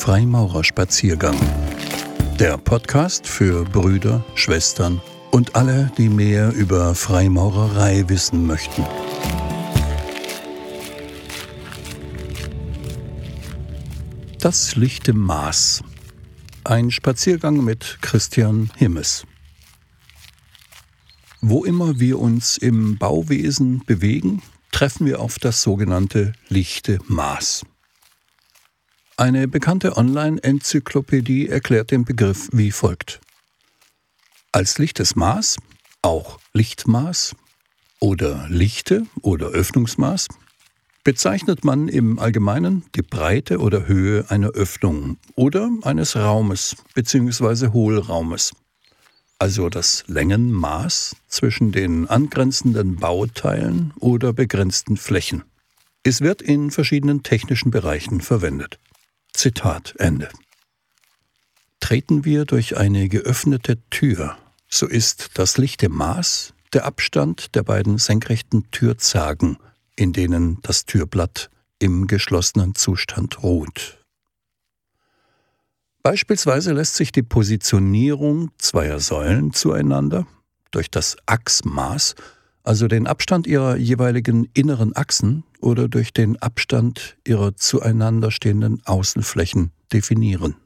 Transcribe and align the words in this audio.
Freimaurerspaziergang. 0.00 1.38
Der 2.38 2.56
Podcast 2.56 3.26
für 3.26 3.66
Brüder, 3.66 4.24
Schwestern 4.34 4.98
und 5.30 5.56
alle, 5.56 5.92
die 5.98 6.08
mehr 6.08 6.54
über 6.54 6.94
Freimaurerei 6.94 8.08
wissen 8.08 8.46
möchten. 8.46 8.82
Das 14.40 14.74
lichte 14.74 15.12
Maß. 15.12 15.84
Ein 16.64 16.90
Spaziergang 16.90 17.62
mit 17.62 17.98
Christian 18.00 18.70
Himmes. 18.76 19.26
Wo 21.42 21.62
immer 21.62 22.00
wir 22.00 22.18
uns 22.18 22.56
im 22.56 22.96
Bauwesen 22.96 23.84
bewegen, 23.84 24.40
treffen 24.72 25.04
wir 25.04 25.20
auf 25.20 25.38
das 25.38 25.60
sogenannte 25.60 26.32
lichte 26.48 27.00
Maß. 27.06 27.66
Eine 29.20 29.48
bekannte 29.48 29.98
Online-Enzyklopädie 29.98 31.46
erklärt 31.46 31.90
den 31.90 32.06
Begriff 32.06 32.48
wie 32.52 32.70
folgt. 32.70 33.20
Als 34.50 34.78
lichtes 34.78 35.14
Maß, 35.14 35.58
auch 36.00 36.38
Lichtmaß 36.54 37.36
oder 37.98 38.46
Lichte 38.48 39.02
oder 39.20 39.48
Öffnungsmaß, 39.48 40.26
bezeichnet 41.04 41.66
man 41.66 41.88
im 41.88 42.18
Allgemeinen 42.18 42.84
die 42.94 43.02
Breite 43.02 43.58
oder 43.58 43.86
Höhe 43.86 44.24
einer 44.30 44.52
Öffnung 44.52 45.18
oder 45.34 45.68
eines 45.82 46.16
Raumes 46.16 46.76
bzw. 46.94 47.74
Hohlraumes 47.74 48.52
also 49.38 49.68
das 49.68 50.04
Längenmaß 50.06 51.16
zwischen 51.28 51.72
den 51.72 52.08
angrenzenden 52.08 52.96
Bauteilen 52.96 53.92
oder 54.00 54.32
begrenzten 54.32 54.96
Flächen. 54.96 55.44
Es 56.04 56.22
wird 56.22 56.40
in 56.40 56.70
verschiedenen 56.70 57.22
technischen 57.22 57.70
Bereichen 57.70 58.22
verwendet. 58.22 58.78
Zitat 59.32 59.94
Ende. 59.98 60.28
Treten 61.80 62.24
wir 62.24 62.44
durch 62.44 62.76
eine 62.76 63.08
geöffnete 63.08 63.78
Tür, 63.90 64.36
so 64.68 64.86
ist 64.86 65.30
das 65.34 65.58
lichte 65.58 65.88
Maß 65.88 66.54
der 66.72 66.84
Abstand 66.84 67.54
der 67.54 67.62
beiden 67.62 67.98
senkrechten 67.98 68.70
Türzagen, 68.70 69.58
in 69.96 70.12
denen 70.12 70.58
das 70.62 70.84
Türblatt 70.84 71.50
im 71.78 72.06
geschlossenen 72.06 72.74
Zustand 72.74 73.42
ruht. 73.42 73.98
Beispielsweise 76.02 76.72
lässt 76.72 76.94
sich 76.94 77.12
die 77.12 77.22
Positionierung 77.22 78.50
zweier 78.58 79.00
Säulen 79.00 79.52
zueinander 79.52 80.26
durch 80.70 80.90
das 80.90 81.16
Achsmaß, 81.26 82.14
also 82.62 82.86
den 82.86 83.06
Abstand 83.06 83.46
ihrer 83.46 83.76
jeweiligen 83.76 84.48
inneren 84.54 84.94
Achsen 84.96 85.44
oder 85.60 85.88
durch 85.88 86.12
den 86.12 86.40
Abstand 86.40 87.16
ihrer 87.26 87.56
zueinander 87.56 88.30
stehenden 88.30 88.80
Außenflächen 88.84 89.72
definieren. 89.92 90.56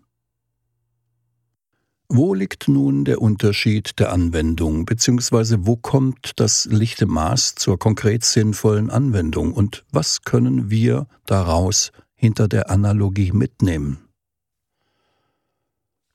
Wo 2.09 2.34
liegt 2.34 2.69
nun 2.69 3.05
der 3.05 3.20
Unterschied 3.20 3.98
der 3.98 4.12
Anwendung, 4.12 4.84
beziehungsweise 4.84 5.67
wo 5.67 5.77
kommt 5.77 6.33
das 6.36 6.67
lichte 6.67 7.06
Maß 7.06 7.55
zur 7.55 7.78
konkret 7.78 8.25
sinnvollen 8.25 8.91
Anwendung 8.91 9.53
und 9.53 9.84
was 9.91 10.23
können 10.23 10.70
wir 10.70 11.06
daraus 11.27 11.92
hinter 12.14 12.47
der 12.47 12.70
Analogie 12.70 13.33
mitnehmen? 13.33 13.98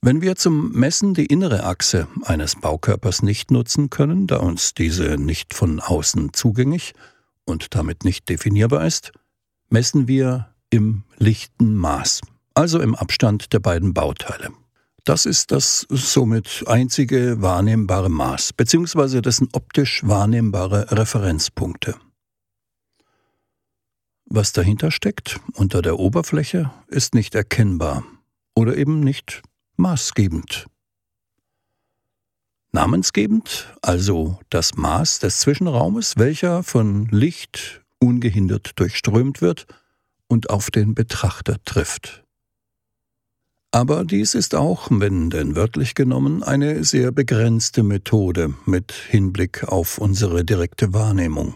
Wenn 0.02 0.22
wir 0.22 0.36
zum 0.36 0.72
Messen 0.72 1.12
die 1.12 1.26
innere 1.26 1.64
Achse 1.64 2.08
eines 2.22 2.56
Baukörpers 2.56 3.22
nicht 3.22 3.50
nutzen 3.50 3.90
können, 3.90 4.26
da 4.26 4.36
uns 4.38 4.72
diese 4.72 5.18
nicht 5.18 5.52
von 5.52 5.80
außen 5.80 6.32
zugänglich 6.32 6.94
und 7.50 7.74
damit 7.74 8.04
nicht 8.04 8.28
definierbar 8.28 8.86
ist, 8.86 9.12
messen 9.68 10.08
wir 10.08 10.54
im 10.70 11.02
lichten 11.18 11.74
Maß, 11.76 12.20
also 12.54 12.80
im 12.80 12.94
Abstand 12.94 13.52
der 13.52 13.60
beiden 13.60 13.92
Bauteile. 13.92 14.50
Das 15.04 15.26
ist 15.26 15.50
das 15.50 15.86
somit 15.88 16.64
einzige 16.66 17.42
wahrnehmbare 17.42 18.10
Maß, 18.10 18.52
beziehungsweise 18.52 19.22
dessen 19.22 19.48
optisch 19.52 20.02
wahrnehmbare 20.04 20.90
Referenzpunkte. 20.92 21.96
Was 24.26 24.52
dahinter 24.52 24.90
steckt, 24.90 25.40
unter 25.54 25.82
der 25.82 25.98
Oberfläche, 25.98 26.70
ist 26.86 27.14
nicht 27.14 27.34
erkennbar 27.34 28.04
oder 28.54 28.76
eben 28.76 29.00
nicht 29.00 29.42
maßgebend. 29.76 30.66
Namensgebend 32.72 33.74
also 33.82 34.38
das 34.48 34.76
Maß 34.76 35.18
des 35.18 35.38
Zwischenraumes, 35.38 36.16
welcher 36.16 36.62
von 36.62 37.06
Licht 37.06 37.82
ungehindert 37.98 38.78
durchströmt 38.78 39.42
wird 39.42 39.66
und 40.28 40.50
auf 40.50 40.70
den 40.70 40.94
Betrachter 40.94 41.56
trifft. 41.64 42.22
Aber 43.72 44.04
dies 44.04 44.34
ist 44.34 44.54
auch, 44.54 44.88
wenn 44.90 45.30
denn 45.30 45.54
wörtlich 45.54 45.94
genommen, 45.94 46.42
eine 46.42 46.84
sehr 46.84 47.12
begrenzte 47.12 47.82
Methode 47.82 48.54
mit 48.66 48.92
Hinblick 48.92 49.64
auf 49.64 49.98
unsere 49.98 50.44
direkte 50.44 50.92
Wahrnehmung. 50.92 51.54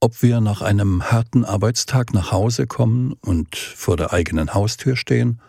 Ob 0.00 0.22
wir 0.22 0.40
nach 0.40 0.62
einem 0.62 1.10
harten 1.10 1.44
Arbeitstag 1.44 2.12
nach 2.14 2.32
Hause 2.32 2.66
kommen 2.66 3.14
und 3.14 3.56
vor 3.56 3.96
der 3.96 4.12
eigenen 4.12 4.54
Haustür 4.54 4.96
stehen 4.96 5.40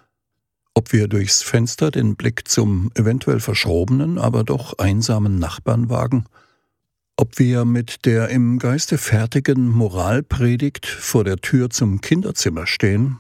ob 0.78 0.94
wir 0.94 1.08
durchs 1.08 1.42
Fenster 1.42 1.90
den 1.90 2.16
Blick 2.16 2.48
zum 2.48 2.92
eventuell 2.94 3.40
verschrobenen, 3.40 4.20
aber 4.20 4.44
doch 4.44 4.78
einsamen 4.78 5.40
Nachbarn 5.40 5.90
wagen, 5.90 6.26
ob 7.16 7.40
wir 7.40 7.66
mit 7.66 8.06
der 8.06 8.30
im 8.30 8.60
Geiste 8.60 9.00
fertigen 9.00 9.68
Moralpredigt 9.70 10.86
vor 10.86 11.24
der 11.24 11.38
Tür 11.38 11.72
zum 11.72 12.00
Kinderzimmer 12.00 12.68
stehen, 12.68 13.18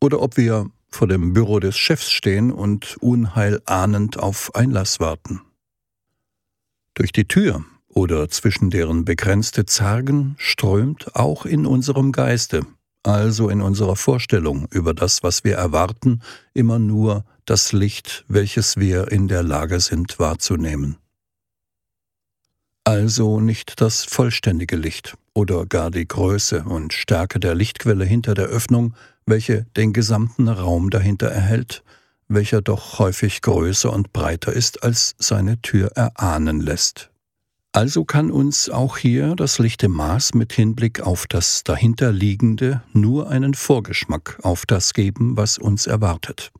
oder 0.00 0.22
ob 0.22 0.36
wir 0.36 0.70
vor 0.88 1.08
dem 1.08 1.32
Büro 1.32 1.58
des 1.58 1.76
Chefs 1.76 2.12
stehen 2.12 2.52
und 2.52 2.96
Unheil 3.00 3.60
ahnend 3.64 4.20
auf 4.20 4.54
Einlass 4.54 5.00
warten. 5.00 5.40
Durch 6.94 7.10
die 7.10 7.26
Tür 7.26 7.64
oder 7.88 8.28
zwischen 8.28 8.70
deren 8.70 9.04
begrenzte 9.04 9.66
Zargen 9.66 10.36
strömt 10.38 11.16
auch 11.16 11.46
in 11.46 11.66
unserem 11.66 12.12
Geiste 12.12 12.64
also 13.06 13.48
in 13.48 13.62
unserer 13.62 13.96
Vorstellung 13.96 14.66
über 14.70 14.92
das, 14.92 15.22
was 15.22 15.44
wir 15.44 15.56
erwarten, 15.56 16.20
immer 16.54 16.78
nur 16.78 17.24
das 17.44 17.72
Licht, 17.72 18.24
welches 18.28 18.76
wir 18.76 19.10
in 19.12 19.28
der 19.28 19.42
Lage 19.42 19.80
sind 19.80 20.18
wahrzunehmen. 20.18 20.96
Also 22.84 23.40
nicht 23.40 23.80
das 23.80 24.04
vollständige 24.04 24.76
Licht 24.76 25.16
oder 25.34 25.66
gar 25.66 25.90
die 25.90 26.06
Größe 26.06 26.64
und 26.64 26.92
Stärke 26.92 27.40
der 27.40 27.54
Lichtquelle 27.54 28.04
hinter 28.04 28.34
der 28.34 28.46
Öffnung, 28.46 28.94
welche 29.26 29.66
den 29.76 29.92
gesamten 29.92 30.48
Raum 30.48 30.90
dahinter 30.90 31.28
erhält, 31.28 31.82
welcher 32.28 32.62
doch 32.62 32.98
häufig 32.98 33.42
größer 33.42 33.92
und 33.92 34.12
breiter 34.12 34.52
ist, 34.52 34.82
als 34.82 35.14
seine 35.18 35.60
Tür 35.62 35.92
erahnen 35.96 36.60
lässt. 36.60 37.10
Also 37.76 38.06
kann 38.06 38.30
uns 38.30 38.70
auch 38.70 38.96
hier 38.96 39.36
das 39.36 39.58
lichte 39.58 39.90
Maß 39.90 40.32
mit 40.32 40.54
Hinblick 40.54 41.02
auf 41.02 41.26
das 41.26 41.62
dahinterliegende 41.62 42.82
nur 42.94 43.28
einen 43.28 43.52
Vorgeschmack 43.52 44.38
auf 44.42 44.64
das 44.64 44.94
geben, 44.94 45.36
was 45.36 45.58
uns 45.58 45.86
erwartet. 45.86 46.52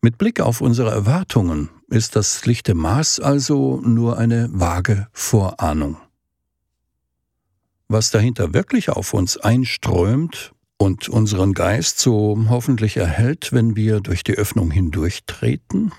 Mit 0.00 0.18
Blick 0.18 0.40
auf 0.40 0.60
unsere 0.60 0.90
Erwartungen 0.90 1.68
ist 1.90 2.16
das 2.16 2.44
lichte 2.44 2.74
Maß 2.74 3.20
also 3.20 3.80
nur 3.84 4.18
eine 4.18 4.48
vage 4.52 5.06
Vorahnung. 5.12 5.96
Was 7.86 8.10
dahinter 8.10 8.52
wirklich 8.52 8.90
auf 8.90 9.14
uns 9.14 9.36
einströmt 9.36 10.50
und 10.76 11.08
unseren 11.08 11.52
Geist 11.52 12.00
so 12.00 12.36
hoffentlich 12.48 12.96
erhält, 12.96 13.52
wenn 13.52 13.76
wir 13.76 14.00
durch 14.00 14.24
die 14.24 14.34
Öffnung 14.34 14.72
hindurchtreten, 14.72 15.92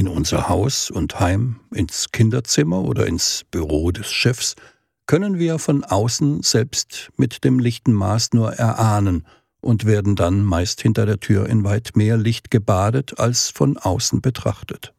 in 0.00 0.08
unser 0.08 0.48
Haus 0.48 0.90
und 0.90 1.20
Heim, 1.20 1.60
ins 1.74 2.10
Kinderzimmer 2.10 2.82
oder 2.84 3.06
ins 3.06 3.42
Büro 3.50 3.90
des 3.90 4.10
Chefs, 4.10 4.56
können 5.04 5.38
wir 5.38 5.58
von 5.58 5.84
außen 5.84 6.42
selbst 6.42 7.10
mit 7.18 7.44
dem 7.44 7.58
lichten 7.58 7.92
Maß 7.92 8.32
nur 8.32 8.54
erahnen 8.54 9.26
und 9.60 9.84
werden 9.84 10.16
dann 10.16 10.42
meist 10.42 10.80
hinter 10.80 11.04
der 11.04 11.20
Tür 11.20 11.50
in 11.50 11.64
weit 11.64 11.96
mehr 11.96 12.16
Licht 12.16 12.50
gebadet 12.50 13.20
als 13.20 13.50
von 13.50 13.76
außen 13.76 14.22
betrachtet. 14.22 14.94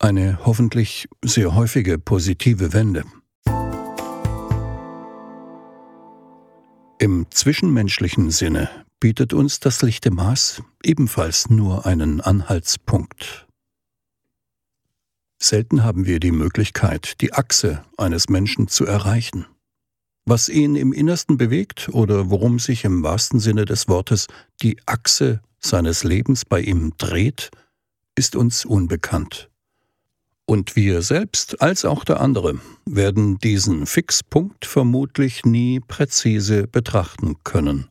Eine 0.00 0.40
hoffentlich 0.44 1.08
sehr 1.24 1.54
häufige 1.54 2.00
positive 2.00 2.72
Wende. 2.72 3.04
Im 6.98 7.26
zwischenmenschlichen 7.30 8.32
Sinne 8.32 8.68
bietet 8.98 9.32
uns 9.32 9.60
das 9.60 9.80
lichte 9.82 10.10
Maß 10.10 10.64
ebenfalls 10.82 11.50
nur 11.50 11.86
einen 11.86 12.20
Anhaltspunkt. 12.20 13.46
Selten 15.42 15.84
haben 15.84 16.04
wir 16.04 16.20
die 16.20 16.32
Möglichkeit, 16.32 17.20
die 17.22 17.32
Achse 17.32 17.82
eines 17.96 18.28
Menschen 18.28 18.68
zu 18.68 18.84
erreichen. 18.84 19.46
Was 20.26 20.50
ihn 20.50 20.76
im 20.76 20.92
Innersten 20.92 21.38
bewegt 21.38 21.88
oder 21.88 22.30
worum 22.30 22.58
sich 22.58 22.84
im 22.84 23.02
wahrsten 23.02 23.40
Sinne 23.40 23.64
des 23.64 23.88
Wortes 23.88 24.26
die 24.60 24.76
Achse 24.84 25.40
seines 25.58 26.04
Lebens 26.04 26.44
bei 26.44 26.60
ihm 26.60 26.92
dreht, 26.98 27.50
ist 28.16 28.36
uns 28.36 28.66
unbekannt. 28.66 29.50
Und 30.44 30.76
wir 30.76 31.00
selbst 31.00 31.62
als 31.62 31.84
auch 31.86 32.04
der 32.04 32.20
andere 32.20 32.60
werden 32.84 33.38
diesen 33.38 33.86
Fixpunkt 33.86 34.66
vermutlich 34.66 35.46
nie 35.46 35.80
präzise 35.80 36.66
betrachten 36.66 37.36
können, 37.44 37.88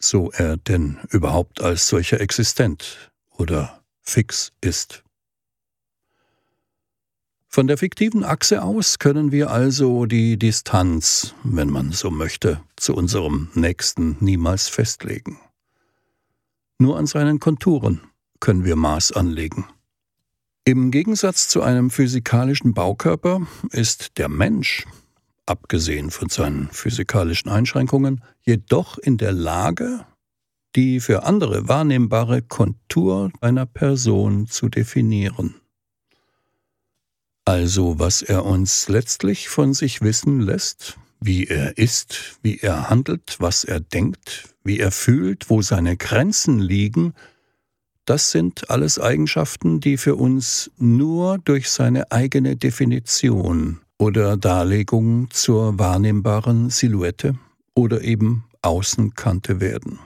so 0.00 0.32
er 0.32 0.56
denn 0.56 0.98
überhaupt 1.10 1.60
als 1.60 1.88
solcher 1.88 2.20
existent 2.20 3.12
oder 3.30 3.82
fix 4.00 4.52
ist. 4.60 5.04
Von 7.54 7.66
der 7.66 7.76
fiktiven 7.76 8.24
Achse 8.24 8.62
aus 8.62 8.98
können 8.98 9.30
wir 9.30 9.50
also 9.50 10.06
die 10.06 10.38
Distanz, 10.38 11.34
wenn 11.44 11.68
man 11.68 11.92
so 11.92 12.10
möchte, 12.10 12.62
zu 12.76 12.94
unserem 12.94 13.50
Nächsten 13.52 14.16
niemals 14.20 14.70
festlegen. 14.70 15.38
Nur 16.78 16.96
an 16.96 17.06
seinen 17.06 17.40
Konturen 17.40 18.00
können 18.40 18.64
wir 18.64 18.74
Maß 18.74 19.12
anlegen. 19.12 19.66
Im 20.64 20.90
Gegensatz 20.90 21.48
zu 21.48 21.60
einem 21.60 21.90
physikalischen 21.90 22.72
Baukörper 22.72 23.46
ist 23.70 24.16
der 24.16 24.30
Mensch, 24.30 24.86
abgesehen 25.44 26.10
von 26.10 26.30
seinen 26.30 26.70
physikalischen 26.72 27.50
Einschränkungen, 27.50 28.24
jedoch 28.46 28.96
in 28.96 29.18
der 29.18 29.32
Lage, 29.32 30.06
die 30.74 31.00
für 31.00 31.24
andere 31.24 31.68
wahrnehmbare 31.68 32.40
Kontur 32.40 33.30
einer 33.42 33.66
Person 33.66 34.46
zu 34.46 34.70
definieren 34.70 35.56
also 37.44 37.98
was 37.98 38.22
er 38.22 38.44
uns 38.44 38.88
letztlich 38.88 39.48
von 39.48 39.74
sich 39.74 40.00
wissen 40.00 40.40
lässt, 40.40 40.98
wie 41.20 41.46
er 41.46 41.78
ist, 41.78 42.38
wie 42.42 42.58
er 42.58 42.90
handelt, 42.90 43.36
was 43.38 43.64
er 43.64 43.80
denkt, 43.80 44.54
wie 44.64 44.78
er 44.78 44.90
fühlt, 44.90 45.50
wo 45.50 45.62
seine 45.62 45.96
Grenzen 45.96 46.58
liegen, 46.58 47.14
das 48.04 48.32
sind 48.32 48.68
alles 48.70 48.98
Eigenschaften, 48.98 49.80
die 49.80 49.96
für 49.96 50.16
uns 50.16 50.70
nur 50.76 51.38
durch 51.38 51.70
seine 51.70 52.10
eigene 52.10 52.56
Definition 52.56 53.80
oder 53.98 54.36
Darlegung 54.36 55.30
zur 55.30 55.78
wahrnehmbaren 55.78 56.70
Silhouette 56.70 57.38
oder 57.74 58.02
eben 58.02 58.44
Außenkante 58.62 59.60
werden. 59.60 60.00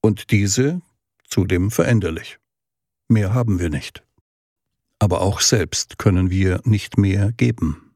Und 0.00 0.30
diese 0.30 0.80
zudem 1.28 1.70
veränderlich. 1.70 2.38
Mehr 3.08 3.34
haben 3.34 3.58
wir 3.58 3.68
nicht 3.68 4.02
aber 5.02 5.20
auch 5.20 5.40
selbst 5.40 5.98
können 5.98 6.30
wir 6.30 6.60
nicht 6.62 6.96
mehr 6.96 7.32
geben. 7.32 7.90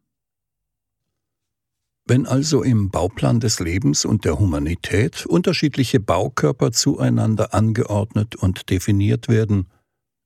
Wenn 2.05 2.27
also 2.27 2.65
im 2.65 2.91
Bauplan 2.91 3.39
des 3.39 3.61
Lebens 3.61 4.05
und 4.05 4.25
der 4.25 4.41
Humanität 4.41 5.25
unterschiedliche 5.25 6.01
Baukörper 6.01 6.73
zueinander 6.73 7.55
angeordnet 7.55 8.35
und 8.35 8.71
definiert 8.71 9.29
werden, 9.29 9.69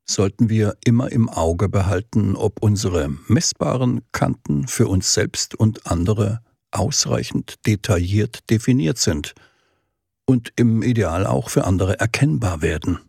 sollten 0.08 0.48
wir 0.48 0.74
immer 0.82 1.12
im 1.12 1.28
Auge 1.28 1.68
behalten, 1.68 2.34
ob 2.34 2.62
unsere 2.62 3.10
messbaren 3.28 4.00
Kanten 4.12 4.66
für 4.66 4.88
uns 4.88 5.12
selbst 5.12 5.54
und 5.54 5.86
andere 5.86 6.40
ausreichend 6.70 7.66
detailliert 7.66 8.48
definiert 8.48 8.96
sind 8.96 9.34
und 10.24 10.50
im 10.56 10.82
Ideal 10.82 11.26
auch 11.26 11.50
für 11.50 11.64
andere 11.64 12.00
erkennbar 12.00 12.62
werden 12.62 13.00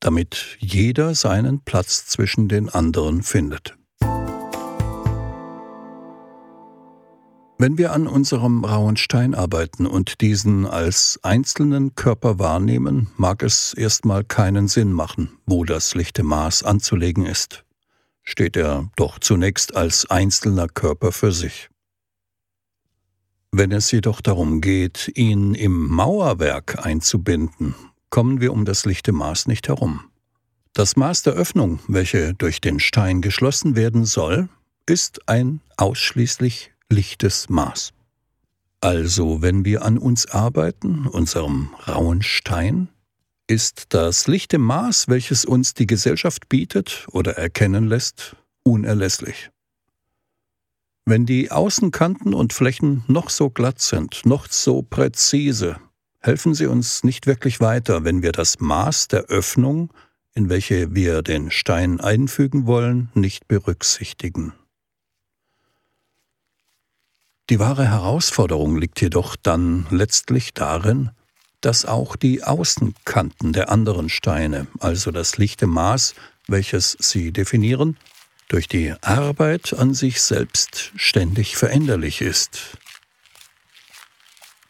damit 0.00 0.56
jeder 0.58 1.14
seinen 1.14 1.60
Platz 1.60 2.06
zwischen 2.06 2.48
den 2.48 2.68
anderen 2.68 3.22
findet. 3.22 3.76
Wenn 7.58 7.76
wir 7.76 7.92
an 7.92 8.06
unserem 8.06 8.64
rauen 8.64 8.96
Stein 8.96 9.34
arbeiten 9.34 9.86
und 9.86 10.22
diesen 10.22 10.64
als 10.64 11.20
einzelnen 11.22 11.94
Körper 11.94 12.38
wahrnehmen, 12.38 13.08
mag 13.18 13.42
es 13.42 13.74
erstmal 13.74 14.24
keinen 14.24 14.66
Sinn 14.66 14.94
machen, 14.94 15.38
wo 15.44 15.64
das 15.64 15.94
lichte 15.94 16.22
Maß 16.22 16.62
anzulegen 16.62 17.26
ist. 17.26 17.66
Steht 18.22 18.56
er 18.56 18.88
doch 18.96 19.18
zunächst 19.18 19.76
als 19.76 20.08
einzelner 20.08 20.68
Körper 20.68 21.12
für 21.12 21.32
sich. 21.32 21.68
Wenn 23.52 23.72
es 23.72 23.90
jedoch 23.90 24.22
darum 24.22 24.62
geht, 24.62 25.12
ihn 25.14 25.54
im 25.54 25.86
Mauerwerk 25.88 26.86
einzubinden 26.86 27.74
kommen 28.10 28.40
wir 28.40 28.52
um 28.52 28.64
das 28.64 28.84
lichte 28.84 29.12
Maß 29.12 29.46
nicht 29.46 29.68
herum. 29.68 30.00
Das 30.72 30.96
Maß 30.96 31.22
der 31.22 31.32
Öffnung, 31.32 31.80
welche 31.88 32.34
durch 32.34 32.60
den 32.60 32.78
Stein 32.78 33.22
geschlossen 33.22 33.76
werden 33.76 34.04
soll, 34.04 34.48
ist 34.86 35.28
ein 35.28 35.60
ausschließlich 35.76 36.72
lichtes 36.88 37.48
Maß. 37.48 37.92
Also 38.80 39.42
wenn 39.42 39.64
wir 39.64 39.84
an 39.84 39.98
uns 39.98 40.26
arbeiten, 40.26 41.06
unserem 41.06 41.70
rauen 41.86 42.22
Stein, 42.22 42.88
ist 43.46 43.86
das 43.90 44.26
lichte 44.26 44.58
Maß, 44.58 45.08
welches 45.08 45.44
uns 45.44 45.74
die 45.74 45.86
Gesellschaft 45.86 46.48
bietet 46.48 47.06
oder 47.10 47.36
erkennen 47.36 47.88
lässt, 47.88 48.36
unerlässlich. 48.62 49.50
Wenn 51.04 51.26
die 51.26 51.50
Außenkanten 51.50 52.32
und 52.32 52.52
Flächen 52.52 53.02
noch 53.08 53.30
so 53.30 53.50
glatt 53.50 53.80
sind, 53.80 54.24
noch 54.24 54.46
so 54.48 54.82
präzise, 54.82 55.76
helfen 56.20 56.54
sie 56.54 56.66
uns 56.66 57.02
nicht 57.02 57.26
wirklich 57.26 57.60
weiter, 57.60 58.04
wenn 58.04 58.22
wir 58.22 58.32
das 58.32 58.60
Maß 58.60 59.08
der 59.08 59.24
Öffnung, 59.24 59.92
in 60.34 60.48
welche 60.48 60.94
wir 60.94 61.22
den 61.22 61.50
Stein 61.50 62.00
einfügen 62.00 62.66
wollen, 62.66 63.10
nicht 63.14 63.48
berücksichtigen. 63.48 64.52
Die 67.48 67.58
wahre 67.58 67.88
Herausforderung 67.88 68.76
liegt 68.76 69.00
jedoch 69.00 69.34
dann 69.34 69.86
letztlich 69.90 70.54
darin, 70.54 71.10
dass 71.60 71.84
auch 71.84 72.14
die 72.16 72.44
Außenkanten 72.44 73.52
der 73.52 73.70
anderen 73.70 74.08
Steine, 74.08 74.68
also 74.78 75.10
das 75.10 75.36
lichte 75.36 75.66
Maß, 75.66 76.14
welches 76.46 76.96
sie 77.00 77.32
definieren, 77.32 77.96
durch 78.48 78.68
die 78.68 78.94
Arbeit 79.02 79.74
an 79.74 79.94
sich 79.94 80.20
selbst 80.20 80.92
ständig 80.96 81.56
veränderlich 81.56 82.20
ist, 82.20 82.78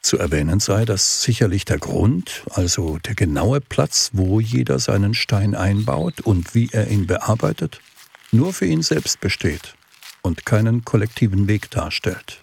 zu 0.03 0.19
erwähnen 0.19 0.61
sei, 0.61 0.85
dass 0.85 1.23
sicherlich 1.23 1.65
der 1.65 1.79
Grund, 1.79 2.43
also 2.51 2.99
der 2.99 3.15
genaue 3.15 3.61
Platz, 3.61 4.11
wo 4.13 4.41
jeder 4.41 4.79
seinen 4.79 5.15
Stein 5.15 5.55
einbaut 5.55 6.21
und 6.21 6.55
wie 6.55 6.69
er 6.73 6.89
ihn 6.89 7.07
bearbeitet, 7.07 7.81
nur 8.33 8.53
für 8.53 8.67
ihn 8.67 8.83
selbst 8.83 9.21
besteht 9.21 9.75
und 10.23 10.47
keinen 10.47 10.85
kollektiven 10.85 11.49
Weg 11.49 11.71
darstellt. 11.71 12.41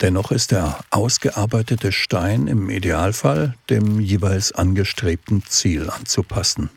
Dennoch 0.00 0.32
ist 0.32 0.50
der 0.50 0.80
ausgearbeitete 0.90 1.92
Stein 1.92 2.48
im 2.48 2.70
Idealfall 2.70 3.54
dem 3.70 4.00
jeweils 4.00 4.50
angestrebten 4.52 5.44
Ziel 5.46 5.88
anzupassen. 5.88 6.70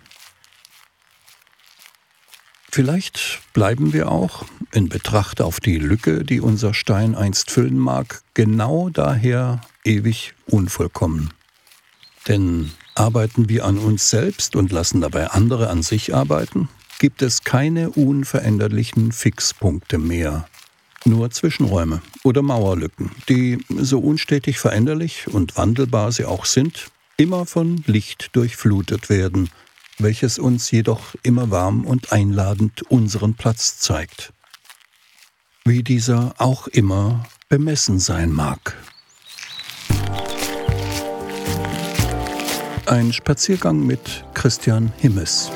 Vielleicht 2.71 3.41
bleiben 3.53 3.93
wir 3.93 4.11
auch, 4.11 4.45
in 4.75 4.89
Betracht 4.89 5.41
auf 5.41 5.59
die 5.59 5.77
Lücke, 5.77 6.23
die 6.23 6.41
unser 6.41 6.73
Stein 6.73 7.15
einst 7.15 7.51
füllen 7.51 7.77
mag, 7.77 8.21
genau 8.33 8.89
daher 8.89 9.61
ewig 9.83 10.33
unvollkommen. 10.47 11.33
Denn 12.27 12.71
arbeiten 12.95 13.49
wir 13.49 13.65
an 13.65 13.77
uns 13.77 14.09
selbst 14.09 14.55
und 14.55 14.71
lassen 14.71 15.01
dabei 15.01 15.27
andere 15.27 15.69
an 15.69 15.83
sich 15.83 16.13
arbeiten, 16.13 16.69
gibt 16.99 17.21
es 17.21 17.43
keine 17.43 17.91
unveränderlichen 17.91 19.11
Fixpunkte 19.11 19.97
mehr, 19.97 20.47
nur 21.05 21.29
Zwischenräume 21.31 22.01
oder 22.23 22.41
Mauerlücken, 22.41 23.11
die, 23.29 23.59
so 23.69 23.99
unstetig 23.99 24.59
veränderlich 24.59 25.27
und 25.27 25.55
wandelbar 25.57 26.11
sie 26.11 26.25
auch 26.25 26.45
sind, 26.45 26.87
immer 27.17 27.45
von 27.45 27.83
Licht 27.87 28.29
durchflutet 28.35 29.09
werden– 29.09 29.49
welches 29.97 30.39
uns 30.39 30.71
jedoch 30.71 31.15
immer 31.23 31.51
warm 31.51 31.85
und 31.85 32.11
einladend 32.11 32.83
unseren 32.83 33.35
Platz 33.35 33.79
zeigt. 33.79 34.33
Wie 35.67 35.81
dieser 35.81 36.35
auch 36.37 36.67
immer 36.67 37.25
bemessen 37.49 37.97
sein 37.97 38.31
mag. 38.31 38.77
Ein 42.85 43.11
Spaziergang 43.11 43.83
mit 43.83 44.25
Christian 44.35 44.93
Himmes. 44.97 45.49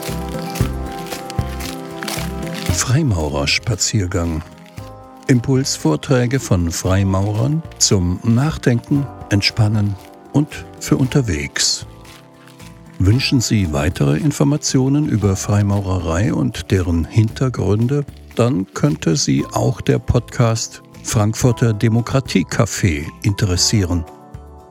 Freimaurerspaziergang. 2.74 4.42
Impulsvorträge 5.28 6.39
von 6.39 6.72
Freimaurern 6.72 7.62
zum 7.78 8.20
Nachdenken, 8.24 9.06
Entspannen 9.30 9.96
und 10.34 10.66
für 10.80 10.98
unterwegs. 10.98 11.86
Wünschen 12.98 13.42
Sie 13.42 13.74
weitere 13.74 14.18
Informationen 14.18 15.08
über 15.08 15.36
Freimaurerei 15.36 16.34
und 16.34 16.72
deren 16.72 17.06
Hintergründe? 17.06 18.06
Dann 18.39 18.65
könnte 18.74 19.15
Sie 19.17 19.46
auch 19.51 19.81
der 19.81 20.00
Podcast 20.00 20.81
Frankfurter 21.03 21.72
Demokratiecafé 21.72 23.05
interessieren. 23.22 24.05